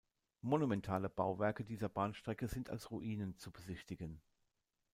Monumentale 0.41 1.09
Bauwerke 1.09 1.63
dieser 1.63 1.87
Bahnstrecke 1.87 2.47
sind 2.47 2.71
als 2.71 2.89
Ruinen 2.89 3.37
zu 3.37 3.51
besichtigen. 3.51 4.19